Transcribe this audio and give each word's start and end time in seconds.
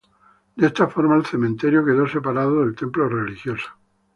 De 0.55 0.65
esta 0.65 0.87
forma 0.87 1.15
el 1.15 1.27
cementerio 1.27 1.85
quedó 1.85 2.07
separado 2.07 2.61
del 2.61 2.73
templo 2.73 3.07
religioso. 3.07 3.67